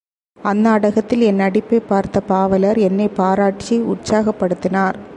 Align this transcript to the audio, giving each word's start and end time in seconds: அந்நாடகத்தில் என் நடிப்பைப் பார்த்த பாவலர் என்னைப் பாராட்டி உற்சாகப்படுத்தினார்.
அந்நாடகத்தில் 0.43 1.21
என் 1.21 1.39
நடிப்பைப் 1.39 1.89
பார்த்த 1.89 2.19
பாவலர் 2.19 2.77
என்னைப் 2.77 3.15
பாராட்டி 3.15 3.79
உற்சாகப்படுத்தினார். 3.81 4.95